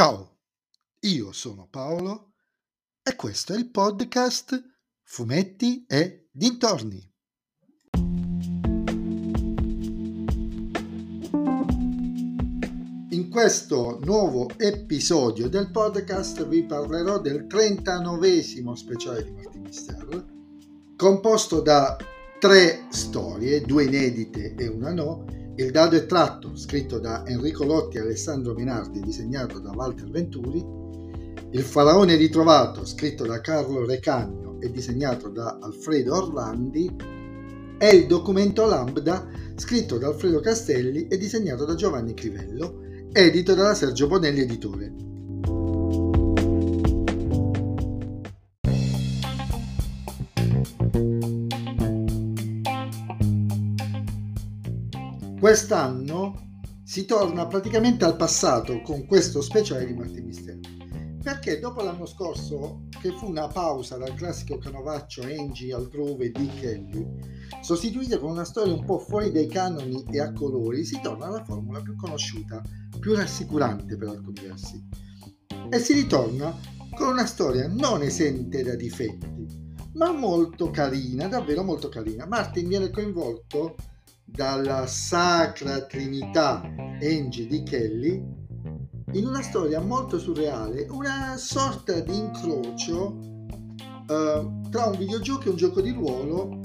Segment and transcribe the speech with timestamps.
[0.00, 0.38] Ciao,
[1.00, 2.32] io sono Paolo
[3.02, 4.58] e questo è il podcast
[5.02, 7.06] Fumetti e Dintorni.
[13.10, 18.42] In questo nuovo episodio del podcast vi parlerò del 39
[18.76, 20.24] speciale di Martin Mister,
[20.96, 21.98] composto da
[22.38, 25.26] tre storie, due inedite e una no,
[25.62, 30.64] il dado è tratto, scritto da Enrico Lotti e Alessandro Minardi, disegnato da Walter Venturi.
[31.50, 36.90] Il faraone ritrovato, scritto da Carlo Recagno e disegnato da Alfredo Orlandi.
[37.76, 42.80] E il documento Lambda, scritto da Alfredo Castelli e disegnato da Giovanni Crivello,
[43.12, 45.09] edito dalla Sergio Bonelli Editore.
[55.40, 60.58] Quest'anno si torna praticamente al passato con questo speciale di Martin Mistero.
[61.22, 67.06] Perché dopo l'anno scorso, che fu una pausa dal classico canovaccio Angie altrove di Kelly,
[67.62, 71.42] sostituita con una storia un po' fuori dai canoni e a colori, si torna alla
[71.42, 72.62] formula più conosciuta,
[72.98, 74.86] più rassicurante per alcuni versi.
[75.70, 76.54] E si ritorna
[76.94, 79.46] con una storia non esente da difetti,
[79.94, 82.26] ma molto carina, davvero molto carina.
[82.26, 83.76] Martin viene coinvolto
[84.30, 86.62] dalla Sacra Trinità
[87.00, 88.38] Angie di Kelly
[89.12, 93.18] in una storia molto surreale, una sorta di incrocio
[94.06, 96.60] uh, tra un videogioco e un gioco di ruolo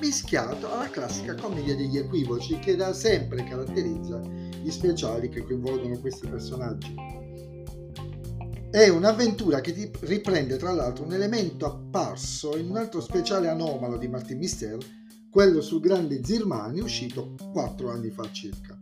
[0.00, 6.26] mischiato alla classica commedia degli equivoci che da sempre caratterizza gli speciali che coinvolgono questi
[6.26, 6.94] personaggi.
[8.70, 14.08] È un'avventura che riprende tra l'altro un elemento apparso in un altro speciale anomalo di
[14.08, 14.78] Martin Mister
[15.34, 18.76] quello sul grande Zirmani uscito quattro anni fa circa.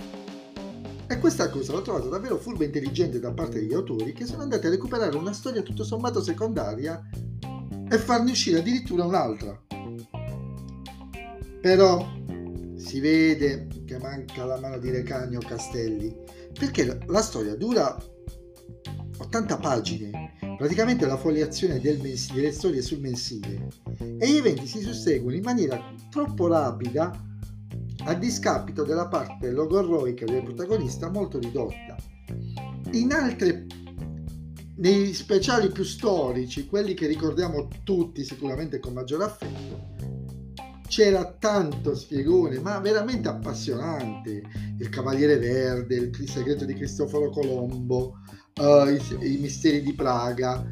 [1.06, 4.42] E questa cosa l'ho trovata davvero furba e intelligente da parte degli autori che sono
[4.42, 7.08] andati a recuperare una storia tutto sommato secondaria
[7.88, 9.58] e farne uscire addirittura un'altra.
[11.62, 12.06] Però
[12.76, 16.14] si vede che manca la mano di Recagno Castelli
[16.52, 17.96] perché la storia dura
[19.16, 23.66] 80 pagine, praticamente la foliazione del mens- delle storie sul mensile,
[23.98, 27.10] e gli eventi si susseguono in maniera troppo rapida
[28.04, 31.96] a discapito della parte logorroica del protagonista molto ridotta.
[32.92, 33.66] In altre
[34.76, 39.71] nei speciali più storici, quelli che ricordiamo tutti sicuramente con maggior affetto,
[40.92, 44.42] c'era tanto spiegone, ma veramente appassionante.
[44.78, 48.18] Il Cavaliere Verde, il segreto di Cristoforo Colombo,
[48.60, 50.62] uh, i, i, misteri di Praga.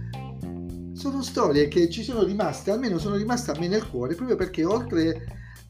[0.93, 4.63] Sono storie che ci sono rimaste, almeno sono rimaste a me nel cuore, proprio perché
[4.63, 5.25] oltre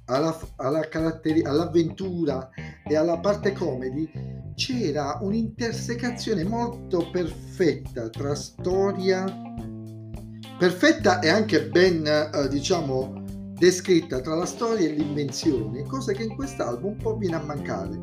[0.06, 2.50] alla, alla caratteri- all'avventura
[2.84, 4.10] e alla parte comedy
[4.56, 9.24] c'era un'intersecazione molto perfetta tra storia
[10.58, 13.19] perfetta e anche ben eh, diciamo
[13.60, 17.94] descritta tra la storia e l'invenzione, cosa che in quest'album un po' viene a mancare.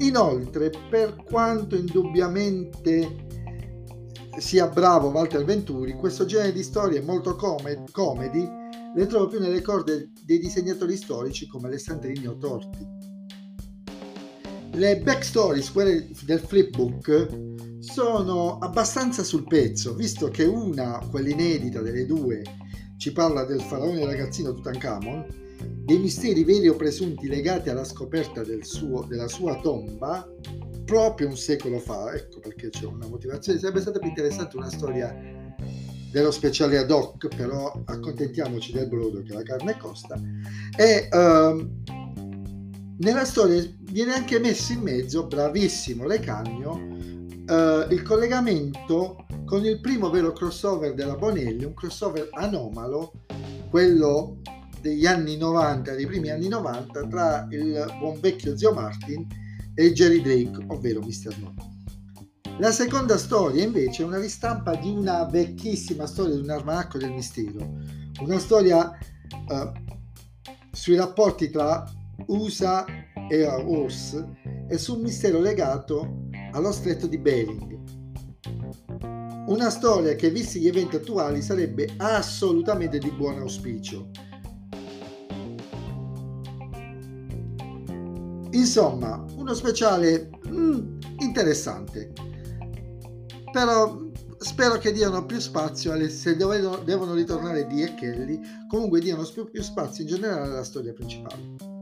[0.00, 3.24] Inoltre, per quanto indubbiamente
[4.36, 8.46] sia bravo Walter Venturi, questo genere di storie molto com- comedy
[8.94, 12.86] le trovo più nelle corde dei disegnatori storici come Alessandrini o Torti.
[14.72, 22.04] Le backstories, quelle del flipbook, sono abbastanza sul pezzo, visto che una, quella inedita delle
[22.04, 22.42] due,
[22.96, 28.64] ci parla del faraone ragazzino Tutankhamon dei misteri veri o presunti legati alla scoperta del
[28.64, 30.28] suo, della sua tomba
[30.84, 35.14] proprio un secolo fa, ecco perché c'è una motivazione, sarebbe stata più interessante una storia
[36.10, 40.18] dello speciale ad hoc, però accontentiamoci del brodo che la carne costa.
[40.76, 41.70] E uh,
[42.98, 47.15] nella storia viene anche messo in mezzo, bravissimo Lecagno,
[47.48, 53.12] uh, il collegamento con il primo vero crossover della Bonelli, un crossover anomalo,
[53.70, 54.38] quello
[54.80, 59.26] degli anni 90, dei primi anni 90, tra il buon vecchio zio Martin
[59.74, 61.36] e Jerry Drake, ovvero Mr.
[61.38, 61.54] No.
[62.58, 67.12] La seconda storia invece è una ristampa di una vecchissima storia di un armanacco del
[67.12, 67.58] mistero,
[68.20, 68.90] una storia
[69.48, 69.72] uh,
[70.72, 71.84] sui rapporti tra
[72.26, 72.84] USA
[73.28, 74.24] e URSS
[74.68, 76.25] e su un mistero legato
[76.56, 77.78] allo stretto di Bering.
[79.46, 84.10] Una storia che, visti gli eventi attuali, sarebbe assolutamente di buon auspicio
[88.56, 92.12] Insomma, uno speciale mm, interessante.
[93.52, 94.00] Però
[94.38, 99.24] spero che diano più spazio alle, se devono, devono ritornare Dee e Kelly, comunque diano
[99.24, 101.75] più, più spazio in generale alla storia principale.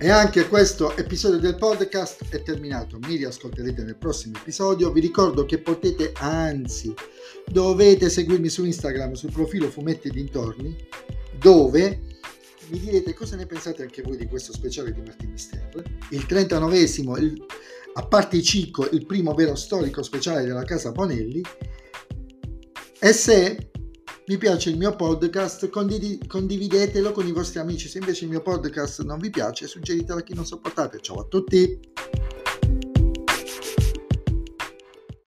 [0.00, 3.00] E anche questo episodio del podcast è terminato.
[3.00, 4.92] Mi riascolterete nel prossimo episodio.
[4.92, 6.94] Vi ricordo che potete, anzi,
[7.44, 10.86] dovete seguirmi su Instagram sul profilo Fumetti Dintorni,
[11.36, 12.00] dove
[12.68, 15.82] mi direte cosa ne pensate anche voi di questo speciale di Martin Mister.
[16.10, 17.44] Il 39esimo, il,
[17.94, 21.42] a parte i Cicco, il primo vero storico speciale della casa Bonelli.
[23.00, 23.67] E se
[24.28, 27.88] vi piace il mio podcast, condividetelo con i vostri amici.
[27.88, 31.00] Se invece il mio podcast non vi piace, suggeritelo a chi non sopportate.
[31.00, 32.07] Ciao a tutti!